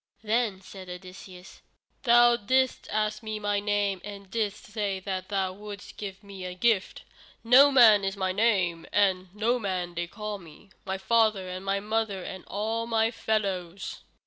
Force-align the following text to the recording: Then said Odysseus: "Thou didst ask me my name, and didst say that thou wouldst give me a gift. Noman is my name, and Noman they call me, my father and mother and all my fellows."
Then 0.23 0.61
said 0.61 0.89
Odysseus: 0.89 1.61
"Thou 2.01 2.35
didst 2.35 2.87
ask 2.89 3.21
me 3.21 3.37
my 3.37 3.59
name, 3.59 4.01
and 4.03 4.31
didst 4.31 4.65
say 4.65 4.99
that 5.01 5.29
thou 5.29 5.53
wouldst 5.53 5.97
give 5.97 6.23
me 6.23 6.43
a 6.43 6.55
gift. 6.55 7.03
Noman 7.43 8.03
is 8.03 8.17
my 8.17 8.31
name, 8.31 8.87
and 8.91 9.29
Noman 9.35 9.93
they 9.93 10.07
call 10.07 10.39
me, 10.39 10.71
my 10.85 10.97
father 10.97 11.47
and 11.47 11.65
mother 11.87 12.23
and 12.23 12.43
all 12.47 12.87
my 12.87 13.11
fellows." 13.11 13.99